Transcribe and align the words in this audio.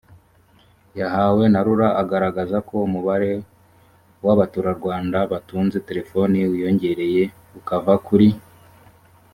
yahawe 0.99 1.43
na 1.53 1.61
rura 1.65 1.87
agaragaza 2.01 2.57
ko 2.67 2.75
umubare 2.87 3.31
w 4.25 4.27
abaturarwanda 4.33 5.17
batunze 5.31 5.77
telefoni 5.87 6.39
wiyongereye 6.51 7.23
ukava 7.59 7.93
kuri 8.07 8.29